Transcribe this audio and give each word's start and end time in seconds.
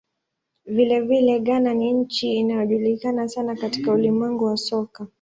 Vilevile, 0.65 1.39
Ghana 1.39 1.73
ni 1.73 1.91
nchi 1.93 2.33
inayojulikana 2.35 3.27
sana 3.27 3.55
katika 3.55 3.91
ulimwengu 3.93 4.43
wa 4.45 4.57
soka. 4.57 5.07